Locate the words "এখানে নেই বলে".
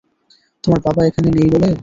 1.05-1.69